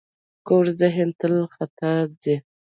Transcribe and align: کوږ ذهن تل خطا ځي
کوږ 0.47 0.65
ذهن 0.81 1.07
تل 1.19 1.35
خطا 1.53 1.91
ځي 2.21 2.35